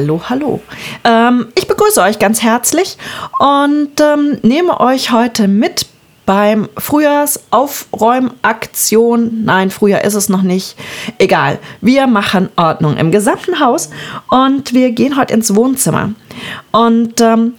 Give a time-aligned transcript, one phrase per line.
[0.00, 0.60] Hallo, hallo.
[1.04, 2.96] Ähm, ich begrüße euch ganz herzlich
[3.38, 5.84] und ähm, nehme euch heute mit
[6.24, 9.44] beim Frühjahrsaufräumaktion.
[9.44, 10.74] Nein, Frühjahr ist es noch nicht.
[11.18, 11.58] Egal.
[11.82, 13.90] Wir machen Ordnung im gesamten Haus
[14.30, 16.14] und wir gehen heute ins Wohnzimmer.
[16.72, 17.52] Und ähm,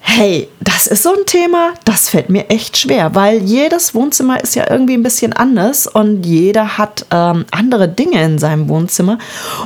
[0.00, 4.54] Hey, das ist so ein Thema, das fällt mir echt schwer, weil jedes Wohnzimmer ist
[4.54, 9.18] ja irgendwie ein bisschen anders und jeder hat ähm, andere Dinge in seinem Wohnzimmer.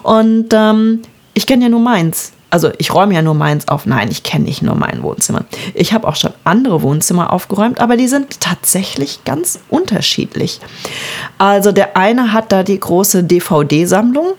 [0.02, 1.02] Und ähm,
[1.34, 3.86] ich kenne ja nur meins also ich räume ja nur meins auf.
[3.86, 5.46] Nein, ich kenne nicht nur mein Wohnzimmer.
[5.72, 10.60] Ich habe auch schon andere Wohnzimmer aufgeräumt, aber die sind tatsächlich ganz unterschiedlich.
[11.38, 14.34] Also der eine hat da die große DVD-Sammlung,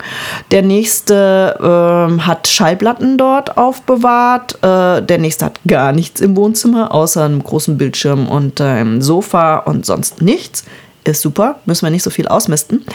[0.51, 6.93] der nächste äh, hat Schallplatten dort aufbewahrt, äh, der nächste hat gar nichts im Wohnzimmer,
[6.93, 10.65] außer einem großen Bildschirm und einem Sofa und sonst nichts
[11.11, 12.85] ist super, müssen wir nicht so viel ausmisten.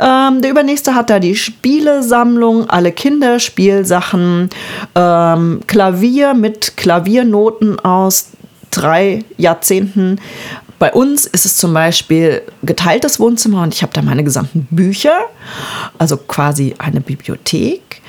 [0.00, 4.50] Ähm, der übernächste hat da die Spielesammlung, alle Kinderspielsachen,
[4.94, 8.30] ähm, Klavier mit Klaviernoten aus
[8.70, 10.20] drei Jahrzehnten.
[10.78, 15.16] Bei uns ist es zum Beispiel geteiltes Wohnzimmer und ich habe da meine gesamten Bücher,
[15.98, 18.02] also quasi eine Bibliothek.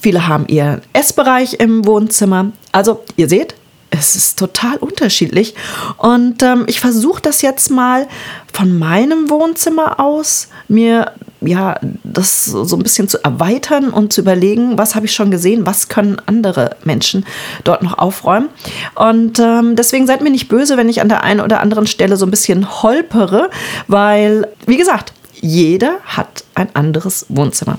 [0.00, 2.52] Viele haben ihren Essbereich im Wohnzimmer.
[2.72, 3.54] Also ihr seht,
[3.90, 5.54] es ist total unterschiedlich.
[5.96, 8.06] Und ähm, ich versuche das jetzt mal
[8.52, 14.76] von meinem Wohnzimmer aus, mir ja, das so ein bisschen zu erweitern und zu überlegen,
[14.76, 17.24] was habe ich schon gesehen, was können andere Menschen
[17.64, 18.50] dort noch aufräumen.
[18.94, 22.16] Und ähm, deswegen seid mir nicht böse, wenn ich an der einen oder anderen Stelle
[22.16, 23.50] so ein bisschen holpere,
[23.88, 27.78] weil, wie gesagt, jeder hat ein anderes Wohnzimmer.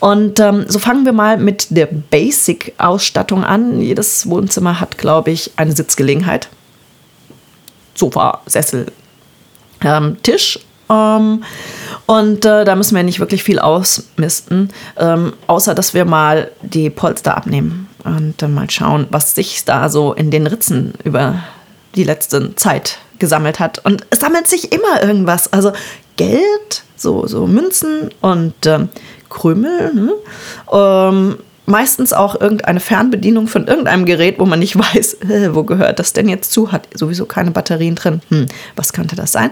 [0.00, 3.80] Und ähm, so fangen wir mal mit der Basic-Ausstattung an.
[3.80, 6.48] Jedes Wohnzimmer hat, glaube ich, eine Sitzgelegenheit.
[7.94, 8.86] Sofa, Sessel,
[9.82, 10.58] ähm, Tisch.
[10.90, 11.44] Ähm,
[12.06, 16.90] und äh, da müssen wir nicht wirklich viel ausmisten, ähm, außer dass wir mal die
[16.90, 21.42] Polster abnehmen und dann mal schauen, was sich da so in den Ritzen über
[21.94, 23.84] die letzte Zeit gesammelt hat.
[23.84, 25.52] Und es sammelt sich immer irgendwas.
[25.52, 25.72] Also
[26.16, 28.88] Geld, so, so Münzen und ähm,
[29.32, 29.92] Krümel.
[29.94, 30.12] Ne?
[30.72, 35.18] Ähm, meistens auch irgendeine Fernbedienung von irgendeinem Gerät, wo man nicht weiß,
[35.50, 38.20] wo gehört das denn jetzt zu, hat sowieso keine Batterien drin.
[38.28, 39.50] Hm, was könnte das sein?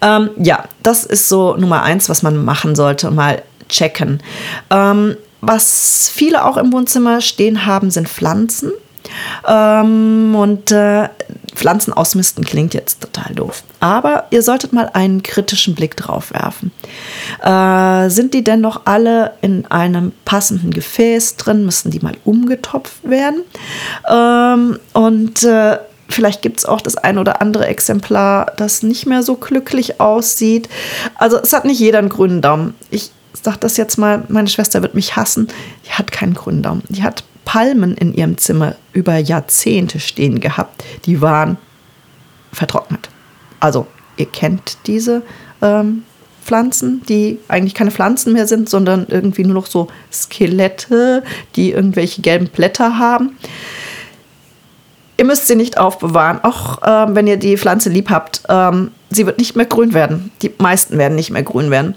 [0.00, 4.22] Ähm, ja, das ist so Nummer eins, was man machen sollte, mal checken.
[4.70, 8.72] Ähm, was viele auch im Wohnzimmer stehen haben, sind Pflanzen.
[9.46, 11.08] Ähm, und äh,
[11.54, 13.62] Pflanzen ausmisten klingt jetzt total doof.
[13.80, 16.72] Aber ihr solltet mal einen kritischen Blick drauf werfen.
[17.42, 21.64] Äh, sind die denn noch alle in einem passenden Gefäß drin?
[21.64, 23.42] Müssen die mal umgetopft werden?
[24.08, 25.78] Ähm, und äh,
[26.10, 30.68] Vielleicht gibt es auch das ein oder andere Exemplar, das nicht mehr so glücklich aussieht.
[31.14, 32.74] Also es hat nicht jeder einen grünen Daumen.
[32.90, 35.48] Ich sage das jetzt mal, meine Schwester wird mich hassen.
[35.86, 36.82] Die hat keinen grünen Daumen.
[36.88, 40.84] Die hat Palmen in ihrem Zimmer über Jahrzehnte stehen gehabt.
[41.06, 41.58] Die waren
[42.52, 43.08] vertrocknet.
[43.60, 43.86] Also
[44.16, 45.22] ihr kennt diese
[45.62, 46.02] ähm,
[46.44, 51.22] Pflanzen, die eigentlich keine Pflanzen mehr sind, sondern irgendwie nur noch so Skelette,
[51.56, 53.36] die irgendwelche gelben Blätter haben.
[55.16, 58.42] Ihr müsst sie nicht aufbewahren, auch ähm, wenn ihr die Pflanze lieb habt.
[58.48, 60.30] Ähm, sie wird nicht mehr grün werden.
[60.40, 61.94] Die meisten werden nicht mehr grün werden.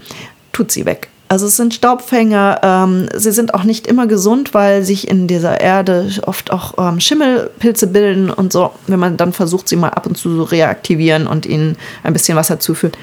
[0.51, 1.07] Tut sie weg.
[1.33, 2.59] Also es sind Staubfänger.
[2.61, 6.99] Ähm, sie sind auch nicht immer gesund, weil sich in dieser Erde oft auch ähm,
[6.99, 8.69] Schimmelpilze bilden und so.
[8.85, 12.37] Wenn man dann versucht, sie mal ab und zu so reaktivieren und ihnen ein bisschen
[12.37, 12.99] Wasser zuführt,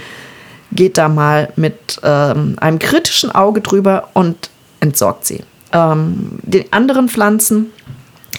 [0.71, 5.41] geht da mal mit ähm, einem kritischen Auge drüber und entsorgt sie.
[5.73, 7.73] Ähm, die anderen Pflanzen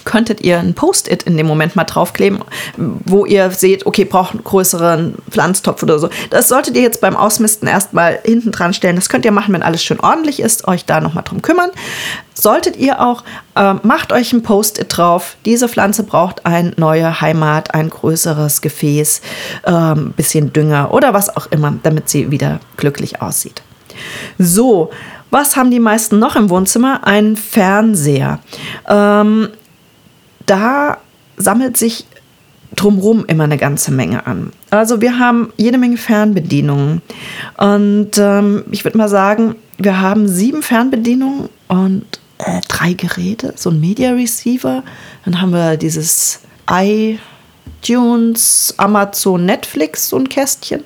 [0.06, 2.40] könntet ihr ein Post-it in dem Moment mal draufkleben,
[2.78, 6.10] wo ihr seht, okay, braucht einen größeren Pflanztopf oder so.
[6.30, 8.96] Das solltet ihr jetzt beim Ausmisten erstmal hinten dran stellen.
[8.96, 11.72] Das könnt ihr machen, wenn alles schön ordentlich ist, euch da nochmal drum kümmern.
[12.34, 13.24] Solltet ihr auch,
[13.56, 15.36] äh, macht euch ein Post-it drauf.
[15.46, 19.22] Diese Pflanze braucht eine neue Heimat, ein größeres Gefäß,
[19.64, 23.62] ein ähm, bisschen Dünger oder was auch immer, damit sie wieder glücklich aussieht.
[24.38, 24.90] So,
[25.32, 27.08] was haben die meisten noch im Wohnzimmer?
[27.08, 28.40] Ein Fernseher.
[28.88, 29.50] Ähm,
[30.52, 30.98] da
[31.38, 32.06] sammelt sich
[32.76, 34.52] drumherum immer eine ganze Menge an.
[34.70, 37.02] Also wir haben jede Menge Fernbedienungen.
[37.58, 42.06] Und ähm, ich würde mal sagen, wir haben sieben Fernbedienungen und
[42.40, 44.84] äh, drei Geräte, so ein Media Receiver.
[45.24, 50.84] Dann haben wir dieses iTunes, Amazon, Netflix, so ein Kästchen.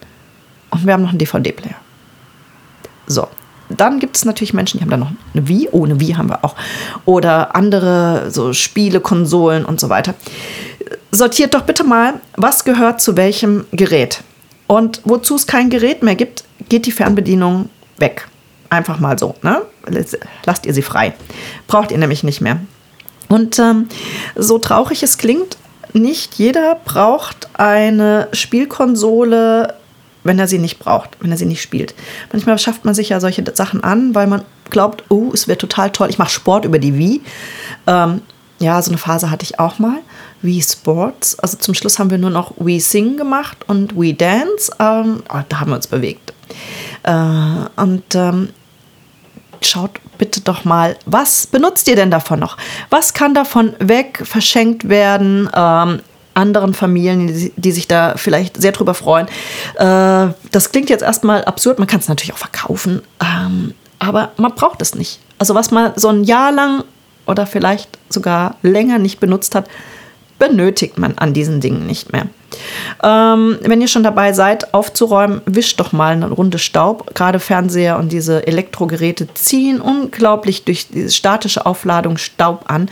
[0.69, 1.81] Und wir haben noch einen DVD-Player.
[3.07, 3.27] So,
[3.69, 6.29] dann gibt es natürlich Menschen, die haben da noch eine Wii, oh, eine Wii haben
[6.29, 6.55] wir auch.
[7.05, 10.13] Oder andere so Spiele, Konsolen und so weiter.
[11.11, 14.21] Sortiert doch bitte mal, was gehört zu welchem Gerät.
[14.67, 18.27] Und wozu es kein Gerät mehr gibt, geht die Fernbedienung weg.
[18.69, 19.35] Einfach mal so.
[19.41, 19.61] Ne?
[20.45, 21.13] Lasst ihr sie frei.
[21.67, 22.59] Braucht ihr nämlich nicht mehr.
[23.27, 23.87] Und ähm,
[24.35, 25.57] so traurig es klingt,
[25.93, 29.75] nicht jeder braucht eine Spielkonsole,
[30.25, 31.95] wenn er sie nicht braucht, wenn er sie nicht spielt.
[32.33, 35.91] Manchmal schafft man sich ja solche Sachen an, weil man glaubt, oh, es wird total
[35.91, 36.09] toll.
[36.09, 37.21] Ich mache Sport über die Wii.
[37.87, 38.21] Ähm,
[38.59, 39.99] ja, so eine Phase hatte ich auch mal.
[40.41, 41.39] Wii Sports.
[41.39, 44.71] Also zum Schluss haben wir nur noch Wii Sing gemacht und Wii Dance.
[44.79, 46.33] Ähm, oh, da haben wir uns bewegt.
[47.03, 47.11] Äh,
[47.75, 48.49] und ähm,
[49.61, 52.57] schaut bitte doch mal, was benutzt ihr denn davon noch?
[52.89, 55.49] Was kann davon weg verschenkt werden?
[55.53, 56.01] Ähm,
[56.35, 59.27] anderen Familien, die, die, sich da vielleicht sehr drüber freuen.
[59.75, 64.53] Äh, das klingt jetzt erstmal absurd, man kann es natürlich auch verkaufen, ähm, aber man
[64.53, 65.19] braucht es nicht.
[65.39, 66.83] Also was man so ein Jahr lang
[67.25, 69.67] oder vielleicht sogar länger nicht benutzt hat,
[70.37, 72.27] benötigt man an diesen Dingen nicht mehr.
[73.03, 77.13] Ähm, wenn ihr schon dabei seid, aufzuräumen, wischt doch mal eine Runde Staub.
[77.13, 82.89] Gerade Fernseher und diese Elektrogeräte ziehen unglaublich durch diese statische Aufladung Staub an.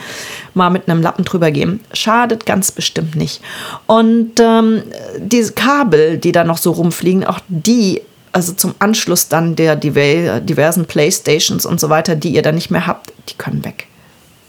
[0.53, 1.79] Mal mit einem Lappen drüber gehen.
[1.93, 3.41] Schadet ganz bestimmt nicht.
[3.85, 4.83] Und ähm,
[5.17, 8.01] diese Kabel, die da noch so rumfliegen, auch die
[8.31, 12.87] also zum Anschluss dann der diversen Playstations und so weiter, die ihr dann nicht mehr
[12.87, 13.87] habt, die können weg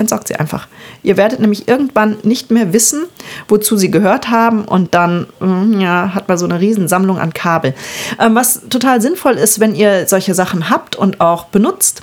[0.05, 0.69] entsorgt sie einfach.
[1.03, 3.05] Ihr werdet nämlich irgendwann nicht mehr wissen,
[3.49, 7.75] wozu sie gehört haben und dann hm, ja, hat man so eine Riesensammlung an Kabel.
[8.21, 12.03] Ähm, was total sinnvoll ist, wenn ihr solche Sachen habt und auch benutzt,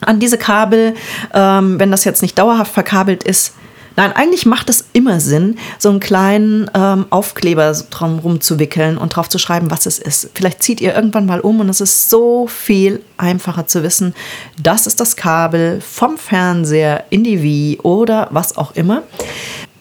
[0.00, 0.94] an diese Kabel,
[1.34, 3.54] ähm, wenn das jetzt nicht dauerhaft verkabelt ist,
[3.96, 9.28] Nein, eigentlich macht es immer Sinn, so einen kleinen ähm, Aufkleber drum rumzuwickeln und drauf
[9.28, 10.30] zu schreiben, was es ist.
[10.34, 14.14] Vielleicht zieht ihr irgendwann mal um und es ist so viel einfacher zu wissen,
[14.62, 19.02] das ist das Kabel vom Fernseher in die Wii oder was auch immer.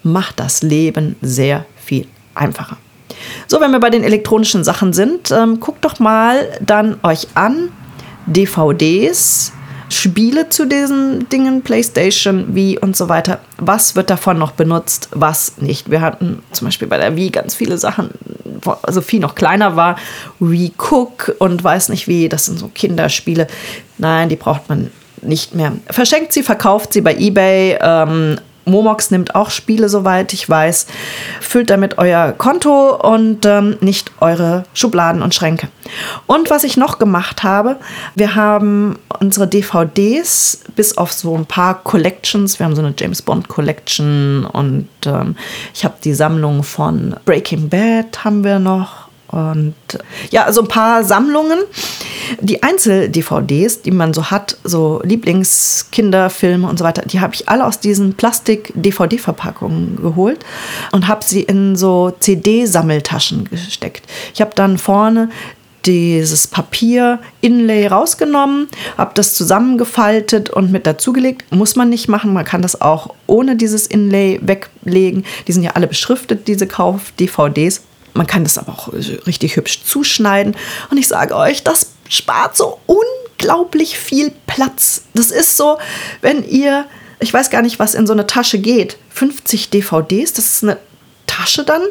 [0.03, 2.77] Macht das Leben sehr viel einfacher.
[3.47, 7.69] So, wenn wir bei den elektronischen Sachen sind, ähm, guckt doch mal dann euch an
[8.27, 9.51] DVDs,
[9.89, 13.39] Spiele zu diesen Dingen, PlayStation, Wii und so weiter.
[13.57, 15.89] Was wird davon noch benutzt, was nicht?
[15.89, 18.11] Wir hatten zum Beispiel bei der Wii ganz viele Sachen,
[18.83, 19.97] also viel noch kleiner war.
[20.39, 23.47] Wii Cook und weiß nicht wie, das sind so Kinderspiele.
[23.97, 24.91] Nein, die braucht man
[25.21, 25.73] nicht mehr.
[25.89, 27.77] Verschenkt sie, verkauft sie bei eBay.
[27.81, 30.87] Ähm, Momox nimmt auch Spiele, soweit ich weiß.
[31.41, 35.67] Füllt damit euer Konto und ähm, nicht eure Schubladen und Schränke.
[36.27, 37.77] Und was ich noch gemacht habe,
[38.15, 42.59] wir haben unsere DVDs bis auf so ein paar Collections.
[42.59, 45.35] Wir haben so eine James Bond Collection und ähm,
[45.73, 49.75] ich habe die Sammlung von Breaking Bad haben wir noch und
[50.31, 51.59] ja, also ein paar Sammlungen.
[52.41, 57.65] Die Einzel-DVDs, die man so hat, so Lieblingskinderfilme und so weiter, die habe ich alle
[57.65, 60.39] aus diesen Plastik-DVD-Verpackungen geholt
[60.91, 64.05] und habe sie in so CD-Sammeltaschen gesteckt.
[64.33, 65.29] Ich habe dann vorne
[65.85, 68.67] dieses Papier-Inlay rausgenommen,
[68.97, 71.51] habe das zusammengefaltet und mit dazugelegt.
[71.51, 75.25] Muss man nicht machen, man kann das auch ohne dieses Inlay weglegen.
[75.47, 77.83] Die sind ja alle beschriftet, diese Kauf-DVDs.
[78.13, 80.55] Man kann das aber auch richtig hübsch zuschneiden.
[80.89, 85.03] Und ich sage euch, das spart so unglaublich viel Platz.
[85.13, 85.77] Das ist so,
[86.21, 86.85] wenn ihr,
[87.19, 90.77] ich weiß gar nicht, was in so eine Tasche geht, 50 DVDs, das ist eine
[91.27, 91.83] Tasche dann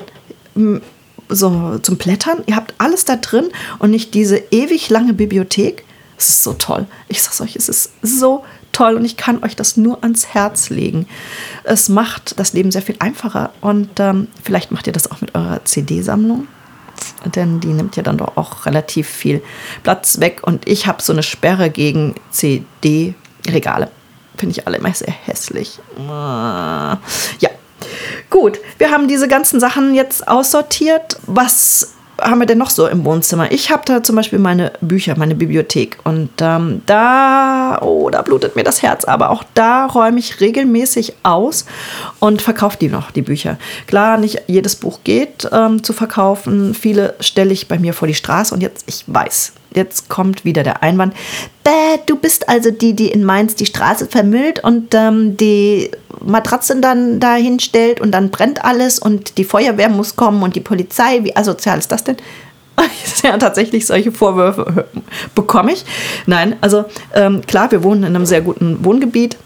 [1.29, 2.43] so zum Blättern.
[2.47, 5.85] Ihr habt alles da drin und nicht diese ewig lange Bibliothek.
[6.17, 6.87] Es ist so toll.
[7.09, 10.71] Ich sag's euch, es ist so toll und ich kann euch das nur ans Herz
[10.71, 11.07] legen.
[11.65, 15.35] Es macht das Leben sehr viel einfacher und ähm, vielleicht macht ihr das auch mit
[15.35, 16.47] eurer CD-Sammlung.
[17.35, 19.43] Denn die nimmt ja dann doch auch relativ viel
[19.83, 20.41] Platz weg.
[20.43, 23.91] Und ich habe so eine Sperre gegen CD-Regale.
[24.37, 25.79] Finde ich alle immer sehr hässlich.
[27.41, 27.51] Ja,
[28.31, 31.19] Gut, wir haben diese ganzen Sachen jetzt aussortiert.
[31.27, 33.51] Was haben wir denn noch so im Wohnzimmer?
[33.53, 35.99] Ich habe da zum Beispiel meine Bücher, meine Bibliothek.
[36.05, 39.05] Und ähm, da, oh, da blutet mir das Herz.
[39.05, 41.65] Aber auch da räume ich regelmäßig aus
[42.19, 43.59] und verkaufe die noch, die Bücher.
[43.87, 46.75] Klar, nicht jedes Buch geht ähm, zu verkaufen.
[46.75, 48.55] Viele stelle ich bei mir vor die Straße.
[48.55, 51.15] Und jetzt, ich weiß, jetzt kommt wieder der Einwand.
[51.65, 55.91] Bäh, du bist also die, die in Mainz die Straße vermüllt und ähm, die
[56.25, 60.61] Matratzen dann dahin stellt und dann brennt alles und die Feuerwehr muss kommen und die
[60.61, 61.25] Polizei.
[61.25, 62.17] Wie asozial ist das denn?
[63.23, 64.87] ja, tatsächlich solche Vorwürfe
[65.35, 65.85] bekomme ich.
[66.27, 66.85] Nein, also
[67.15, 69.37] ähm, klar, wir wohnen in einem sehr guten Wohngebiet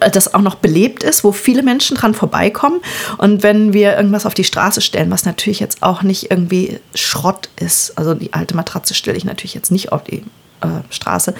[0.00, 2.80] äh, das auch noch belebt ist, wo viele Menschen dran vorbeikommen.
[3.18, 7.48] Und wenn wir irgendwas auf die Straße stellen, was natürlich jetzt auch nicht irgendwie Schrott
[7.56, 10.24] ist, also die alte Matratze stelle ich natürlich jetzt nicht auf die
[10.60, 11.34] äh, Straße,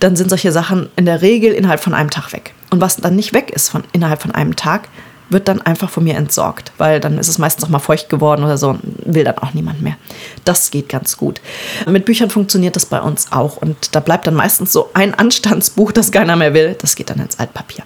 [0.00, 2.54] dann sind solche Sachen in der Regel innerhalb von einem Tag weg.
[2.70, 4.88] Und was dann nicht weg ist von, innerhalb von einem Tag,
[5.30, 8.44] wird dann einfach von mir entsorgt, weil dann ist es meistens auch mal feucht geworden
[8.44, 9.96] oder so und will dann auch niemand mehr.
[10.44, 11.40] Das geht ganz gut.
[11.86, 15.92] Mit Büchern funktioniert das bei uns auch und da bleibt dann meistens so ein Anstandsbuch,
[15.92, 16.76] das keiner mehr will.
[16.80, 17.84] Das geht dann ins Altpapier.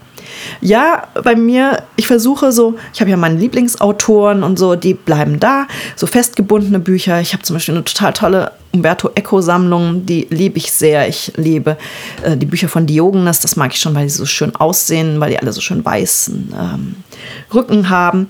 [0.60, 5.40] Ja, bei mir, ich versuche so, ich habe ja meine Lieblingsautoren und so, die bleiben
[5.40, 7.20] da, so festgebundene Bücher.
[7.20, 11.08] Ich habe zum Beispiel eine total tolle Umberto Eco-Sammlung, die liebe ich sehr.
[11.08, 11.76] Ich liebe
[12.22, 15.30] äh, die Bücher von Diogenes, das mag ich schon, weil die so schön aussehen, weil
[15.30, 16.96] die alle so schön weißen ähm,
[17.52, 18.28] Rücken haben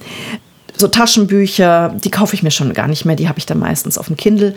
[0.76, 3.98] so Taschenbücher, die kaufe ich mir schon gar nicht mehr, die habe ich dann meistens
[3.98, 4.54] auf dem Kindle.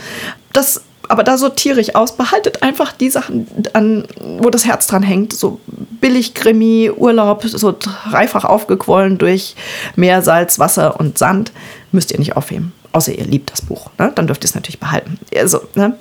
[0.53, 2.15] Das aber da sortiere ich aus.
[2.15, 4.05] Behaltet einfach die Sachen, an,
[4.39, 5.33] wo das Herz dran hängt.
[5.33, 5.59] So
[6.01, 9.55] billig Krimi, Urlaub, so dreifach aufgequollen durch
[9.95, 11.51] Meer, Salz, Wasser und Sand.
[11.91, 12.73] Müsst ihr nicht aufheben.
[12.91, 13.89] Außer ihr liebt das Buch.
[13.97, 14.11] Ne?
[14.15, 15.19] Dann dürft ihr es natürlich behalten.
[15.35, 15.95] Also, ne?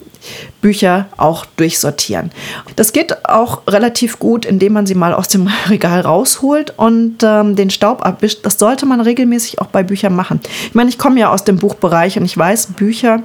[0.60, 2.30] Bücher auch durchsortieren.
[2.76, 7.56] Das geht auch relativ gut, indem man sie mal aus dem Regal rausholt und ähm,
[7.56, 8.40] den Staub abwischt.
[8.44, 10.40] Das sollte man regelmäßig auch bei Büchern machen.
[10.66, 13.22] Ich meine, ich komme ja aus dem Buchbereich und ich weiß, Bücher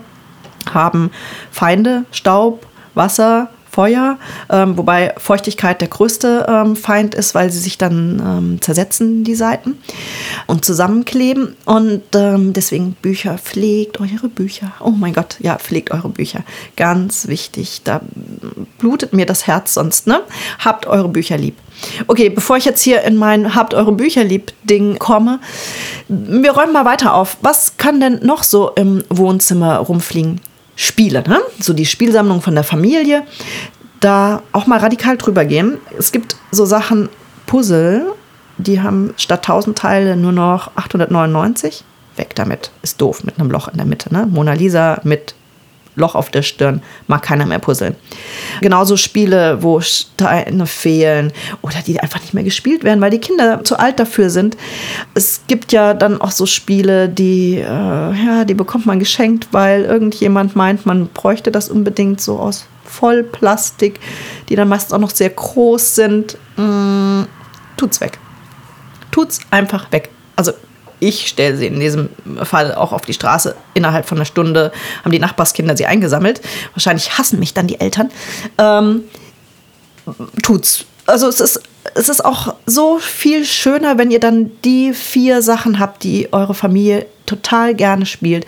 [0.74, 1.12] haben
[1.52, 4.18] Feinde, Staub, Wasser, Feuer,
[4.50, 9.36] ähm, wobei Feuchtigkeit der größte ähm, Feind ist, weil sie sich dann ähm, zersetzen, die
[9.36, 9.78] Seiten,
[10.48, 11.56] und zusammenkleben.
[11.66, 14.74] Und ähm, deswegen Bücher, pflegt eure Bücher.
[14.80, 16.44] Oh mein Gott, ja, pflegt eure Bücher.
[16.76, 17.82] Ganz wichtig.
[17.84, 18.02] Da
[18.80, 20.22] blutet mir das Herz sonst, ne?
[20.60, 21.56] Habt eure Bücher lieb.
[22.08, 25.40] Okay, bevor ich jetzt hier in mein Habt eure Bücher lieb Ding komme,
[26.10, 27.38] wir räumen mal weiter auf.
[27.42, 30.42] Was kann denn noch so im Wohnzimmer rumfliegen?
[30.82, 31.42] Spiele, ne?
[31.60, 33.24] so die Spielsammlung von der Familie,
[34.00, 35.78] da auch mal radikal drüber gehen.
[35.98, 37.10] Es gibt so Sachen,
[37.48, 38.14] Puzzle,
[38.58, 41.84] die haben statt 1000 Teile nur noch 899.
[42.16, 42.72] Weg damit.
[42.82, 44.14] Ist doof mit einem Loch in der Mitte.
[44.14, 44.26] Ne?
[44.26, 45.36] Mona Lisa mit
[46.00, 47.96] Loch auf der Stirn, mag keiner mehr puzzeln.
[48.62, 53.64] Genauso Spiele, wo Steine fehlen oder die einfach nicht mehr gespielt werden, weil die Kinder
[53.64, 54.58] zu alt dafür sind.
[55.14, 59.84] Es gibt ja dann auch so Spiele, die, äh, ja, die bekommt man geschenkt, weil
[59.84, 64.00] irgendjemand meint, man bräuchte das unbedingt so aus Vollplastik,
[64.50, 66.38] die dann meistens auch noch sehr groß sind.
[66.58, 67.24] Mm,
[67.78, 68.18] tut's weg.
[69.12, 70.10] Tut's einfach weg.
[70.36, 70.54] Also
[71.00, 72.10] ich stelle sie in diesem
[72.44, 73.56] Fall auch auf die Straße.
[73.74, 74.72] Innerhalb von einer Stunde
[75.04, 76.42] haben die Nachbarskinder sie eingesammelt.
[76.74, 78.12] Wahrscheinlich hassen mich dann die Eltern.
[78.58, 79.04] Ähm,
[80.44, 80.86] tut's.
[81.06, 81.62] Also es ist,
[81.96, 86.54] es ist auch so viel schöner, wenn ihr dann die vier Sachen habt, die eure
[86.54, 88.46] Familie total gerne spielt.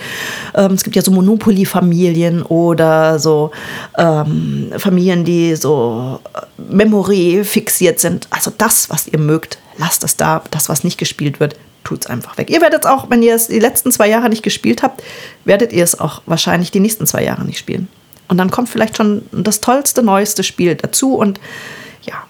[0.55, 3.51] Ähm, es gibt ja so Monopoly-Familien oder so
[3.97, 8.27] ähm, Familien, die so äh, Memory fixiert sind.
[8.29, 10.43] Also das, was ihr mögt, lasst es da.
[10.51, 12.49] Das, was nicht gespielt wird, tut es einfach weg.
[12.49, 15.03] Ihr werdet es auch, wenn ihr es die letzten zwei Jahre nicht gespielt habt,
[15.45, 17.87] werdet ihr es auch wahrscheinlich die nächsten zwei Jahre nicht spielen.
[18.27, 21.39] Und dann kommt vielleicht schon das tollste, neueste Spiel dazu und
[22.03, 22.23] ja.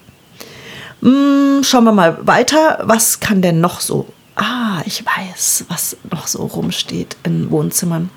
[1.00, 2.80] Hm, schauen wir mal weiter.
[2.82, 4.06] Was kann denn noch so?
[4.34, 8.10] Ah, ich weiß, was noch so rumsteht in Wohnzimmern.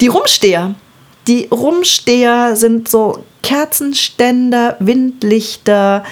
[0.00, 0.74] Die Rumsteher.
[1.26, 6.04] Die Rumsteher sind so Kerzenständer, Windlichter,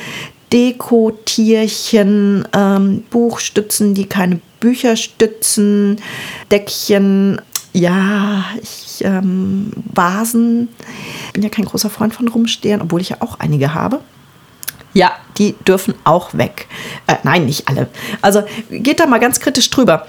[0.52, 6.00] Dekotierchen, ähm, Buchstützen, die keine Bücher stützen,
[6.50, 7.40] Deckchen,
[7.72, 10.68] ja, ich, ähm, Vasen.
[11.26, 14.00] Ich bin ja kein großer Freund von Rumstehen, obwohl ich ja auch einige habe.
[14.94, 16.66] Ja, die dürfen auch weg.
[17.06, 17.88] Äh, nein, nicht alle.
[18.22, 20.06] Also geht da mal ganz kritisch drüber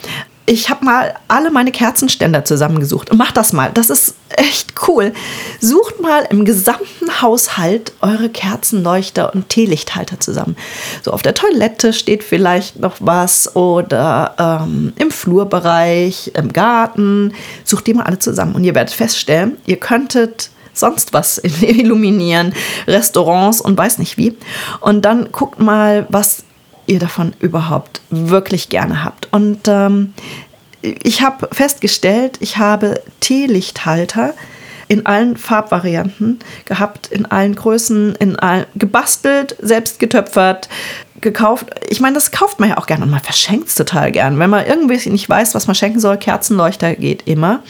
[0.50, 3.70] ich habe mal alle meine Kerzenständer zusammengesucht macht das mal.
[3.72, 5.14] Das ist echt cool.
[5.60, 10.56] Sucht mal im gesamten Haushalt eure Kerzenleuchter und Teelichthalter zusammen.
[11.04, 17.34] So auf der Toilette steht vielleicht noch was oder ähm, im Flurbereich, im Garten.
[17.64, 22.54] Sucht die mal alle zusammen und ihr werdet feststellen, ihr könntet sonst was illuminieren,
[22.88, 24.36] Restaurants und weiß nicht wie.
[24.80, 26.44] Und dann guckt mal, was
[26.90, 29.30] ihr davon überhaupt wirklich gerne habt.
[29.32, 30.14] Und ähm,
[30.82, 34.34] ich habe festgestellt, ich habe Teelichthalter
[34.88, 40.68] in allen Farbvarianten gehabt, in allen Größen, in all, gebastelt, selbst getöpfert,
[41.22, 41.68] gekauft.
[41.90, 44.40] Ich meine, das kauft man ja auch gerne und man verschenkt es total gern.
[44.40, 47.62] Wenn man irgendwie nicht weiß, was man schenken soll, Kerzenleuchter geht immer.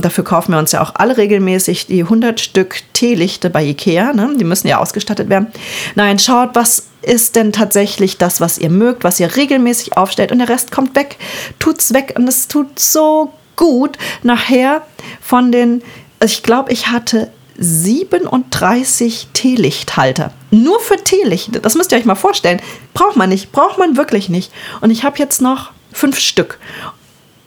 [0.00, 4.14] Dafür kaufen wir uns ja auch alle regelmäßig die 100 Stück Teelichte bei Ikea.
[4.14, 4.34] Ne?
[4.38, 5.48] Die müssen ja ausgestattet werden.
[5.94, 10.38] Nein, schaut, was ist denn tatsächlich das, was ihr mögt, was ihr regelmäßig aufstellt und
[10.38, 11.16] der Rest kommt weg.
[11.58, 14.82] Tut's weg und es tut so gut nachher
[15.20, 15.82] von den,
[16.22, 20.32] ich glaube, ich hatte 37 Teelichthalter.
[20.50, 21.60] Nur für Teelichte.
[21.60, 22.60] Das müsst ihr euch mal vorstellen.
[22.94, 23.52] Braucht man nicht.
[23.52, 24.52] Braucht man wirklich nicht.
[24.80, 26.58] Und ich habe jetzt noch fünf Stück.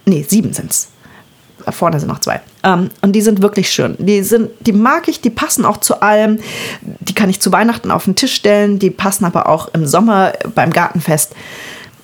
[0.04, 0.88] Nee, sieben sind es.
[1.70, 2.40] Vorne sind noch zwei.
[2.62, 3.96] Ähm, und die sind wirklich schön.
[3.98, 6.38] Die, sind, die mag ich, die passen auch zu allem.
[6.82, 8.78] Die kann ich zu Weihnachten auf den Tisch stellen.
[8.78, 11.34] Die passen aber auch im Sommer beim Gartenfest.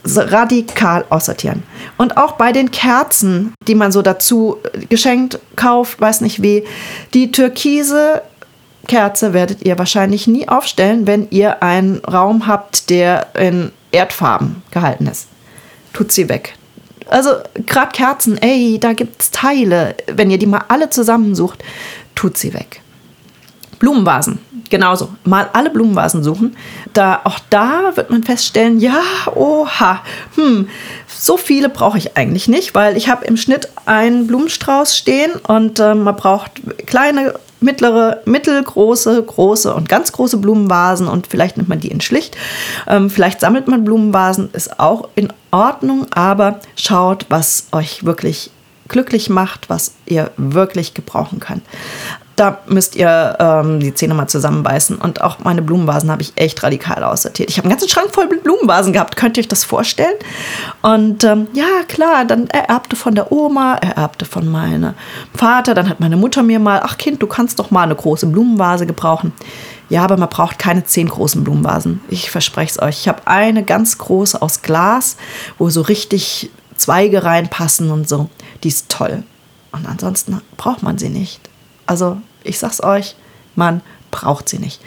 [0.05, 1.63] radikal aussortieren.
[1.97, 6.65] Und auch bei den Kerzen, die man so dazu geschenkt kauft, weiß nicht wie,
[7.15, 8.23] die türkise
[8.89, 15.07] Kerze werdet ihr wahrscheinlich nie aufstellen, wenn ihr einen Raum habt, der in Erdfarben gehalten
[15.07, 15.29] ist.
[15.93, 16.55] Tut sie weg.
[17.13, 17.31] Also
[17.67, 19.95] gerade Kerzen, ey, da gibt es Teile.
[20.07, 21.63] Wenn ihr die mal alle zusammensucht,
[22.15, 22.81] tut sie weg.
[23.79, 24.39] Blumenvasen,
[24.71, 25.11] genauso.
[25.25, 26.57] Mal alle Blumenvasen suchen.
[26.93, 29.03] Da, auch da wird man feststellen, ja,
[29.35, 30.03] oha,
[30.37, 30.69] hm,
[31.09, 35.81] so viele brauche ich eigentlich nicht, weil ich habe im Schnitt einen Blumenstrauß stehen und
[35.81, 36.53] äh, man braucht
[36.87, 42.37] kleine mittlere, mittelgroße, große und ganz große Blumenvasen und vielleicht nimmt man die in schlicht.
[42.87, 48.51] Ähm, vielleicht sammelt man Blumenvasen, ist auch in Ordnung, aber schaut, was euch wirklich
[48.89, 51.63] glücklich macht, was ihr wirklich gebrauchen könnt
[52.43, 54.97] da müsst ihr ähm, die Zähne mal zusammenbeißen.
[54.97, 57.49] Und auch meine Blumenvasen habe ich echt radikal aussortiert.
[57.49, 59.15] Ich habe einen ganzen Schrank voll Blumenvasen gehabt.
[59.15, 60.17] Könnt ihr euch das vorstellen?
[60.83, 64.95] Und ähm, ja, klar, dann ererbte von der Oma, ererbte von meinem
[65.33, 65.75] Vater.
[65.75, 68.87] Dann hat meine Mutter mir mal, ach Kind, du kannst doch mal eine große Blumenvase
[68.87, 69.33] gebrauchen.
[69.89, 72.01] Ja, aber man braucht keine zehn großen Blumenvasen.
[72.09, 72.99] Ich verspreche es euch.
[73.03, 75.17] Ich habe eine ganz große aus Glas,
[75.59, 78.31] wo so richtig Zweige reinpassen und so.
[78.65, 79.23] Die ist toll.
[79.71, 81.49] Und ansonsten braucht man sie nicht.
[81.87, 83.17] Also ich sag's euch,
[83.55, 83.83] man
[84.13, 84.81] braucht sie nicht.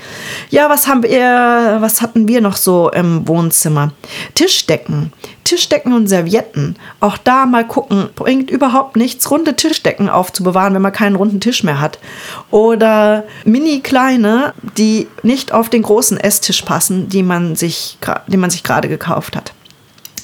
[0.49, 3.91] Ja, was haben wir, was hatten wir noch so im Wohnzimmer?
[4.35, 5.11] Tischdecken,
[5.43, 6.77] Tischdecken und Servietten.
[7.01, 11.63] Auch da mal gucken, bringt überhaupt nichts, runde Tischdecken aufzubewahren, wenn man keinen runden Tisch
[11.63, 11.99] mehr hat.
[12.51, 17.97] Oder mini kleine, die nicht auf den großen Esstisch passen, die man sich,
[18.27, 19.54] den man sich gerade gekauft hat.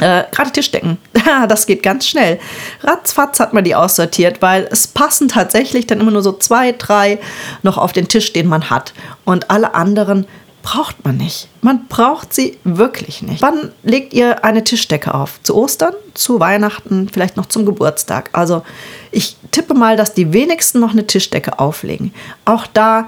[0.01, 0.98] Äh, Gerade Tischdecken,
[1.48, 2.39] das geht ganz schnell.
[2.81, 7.20] Ratzfatz hat man die aussortiert, weil es passen tatsächlich dann immer nur so zwei, drei
[7.62, 8.93] noch auf den Tisch, den man hat.
[9.25, 10.25] Und alle anderen
[10.63, 11.48] braucht man nicht.
[11.62, 13.41] Man braucht sie wirklich nicht.
[13.41, 15.39] Wann legt ihr eine Tischdecke auf?
[15.43, 18.29] Zu Ostern, zu Weihnachten, vielleicht noch zum Geburtstag.
[18.34, 18.63] Also
[19.12, 22.14] ich tippe mal, dass die wenigsten noch eine Tischdecke auflegen.
[22.46, 23.07] Auch da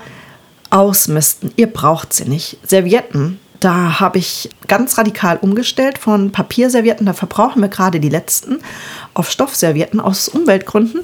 [0.69, 1.53] ausmisten.
[1.55, 2.57] Ihr braucht sie nicht.
[2.63, 8.59] Servietten da habe ich ganz radikal umgestellt von Papierservietten, da verbrauchen wir gerade die letzten,
[9.13, 11.01] auf Stoffservietten aus Umweltgründen.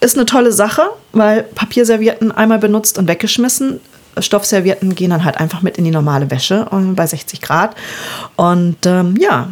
[0.00, 3.80] Ist eine tolle Sache, weil Papierservietten einmal benutzt und weggeschmissen.
[4.18, 7.74] Stoffservietten gehen dann halt einfach mit in die normale Wäsche äh, bei 60 Grad
[8.36, 9.48] und ähm, ja,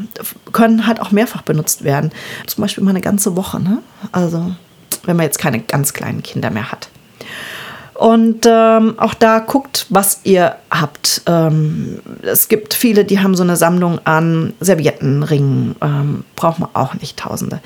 [0.53, 2.11] können halt auch mehrfach benutzt werden.
[2.47, 3.79] Zum Beispiel mal eine ganze Woche, ne?
[4.13, 4.55] Also
[5.05, 6.89] wenn man jetzt keine ganz kleinen Kinder mehr hat.
[8.03, 11.23] Und ähm, auch da guckt, was ihr habt.
[11.27, 15.77] Ähm, es gibt viele, die haben so eine Sammlung an Serviettenringen.
[15.81, 17.61] Ähm, braucht man auch nicht Tausende.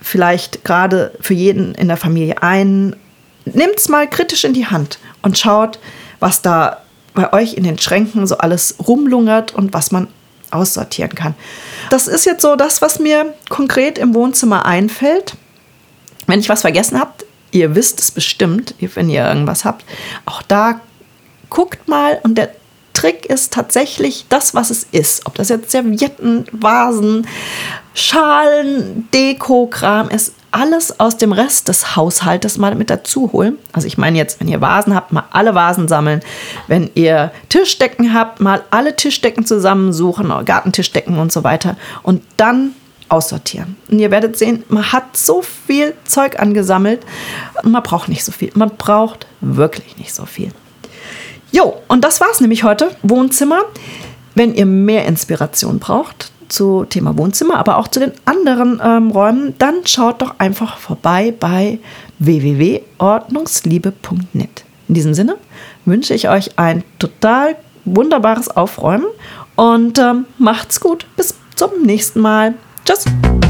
[0.00, 2.96] Vielleicht gerade für jeden in der Familie einen.
[3.44, 5.78] Nehmt es mal kritisch in die Hand und schaut,
[6.18, 6.78] was da
[7.14, 10.08] bei euch in den Schränken so alles rumlungert und was man
[10.50, 11.36] aussortieren kann.
[11.88, 15.36] Das ist jetzt so das, was mir konkret im Wohnzimmer einfällt.
[16.26, 17.12] Wenn ich was vergessen habe,
[17.52, 19.84] ihr wisst es bestimmt, wenn ihr irgendwas habt.
[20.26, 20.80] Auch da
[21.48, 22.50] guckt mal und der
[22.94, 25.26] Trick ist tatsächlich das, was es ist.
[25.26, 27.26] Ob das jetzt Servietten, Vasen,
[27.94, 33.56] Schalen, Deko, Kram ist, alles aus dem Rest des Haushaltes mal mit dazu holen.
[33.72, 36.20] Also ich meine jetzt, wenn ihr Vasen habt, mal alle Vasen sammeln.
[36.68, 41.76] Wenn ihr Tischdecken habt, mal alle Tischdecken zusammensuchen, Gartentischdecken und so weiter.
[42.02, 42.74] Und dann
[43.12, 43.76] aussortieren.
[43.90, 47.04] Und ihr werdet sehen, man hat so viel Zeug angesammelt.
[47.62, 48.50] Man braucht nicht so viel.
[48.54, 50.50] Man braucht wirklich nicht so viel.
[51.52, 52.96] Jo, und das war's nämlich heute.
[53.02, 53.60] Wohnzimmer.
[54.34, 59.52] Wenn ihr mehr Inspiration braucht zu Thema Wohnzimmer, aber auch zu den anderen ähm, Räumen,
[59.58, 61.78] dann schaut doch einfach vorbei bei
[62.18, 64.64] www.ordnungsliebe.net.
[64.88, 65.36] In diesem Sinne
[65.84, 69.04] wünsche ich euch ein total wunderbares Aufräumen
[69.56, 71.04] und ähm, macht's gut.
[71.16, 72.54] Bis zum nächsten Mal.
[72.84, 73.41] Tschüss.